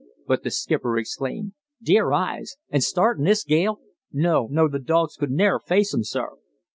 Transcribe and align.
But 0.25 0.41
the 0.41 0.49
skipper 0.49 0.97
exclaimed: 0.97 1.51
"Dear 1.79 2.11
eyes! 2.11 2.57
an' 2.71 2.81
start 2.81 3.19
in 3.19 3.25
this 3.25 3.43
gale! 3.43 3.81
No, 4.11 4.47
no, 4.49 4.67
th' 4.67 4.83
dogs 4.83 5.15
could 5.15 5.29
ne'er 5.29 5.59
face 5.59 5.93
un, 5.93 6.03
sir." 6.03 6.29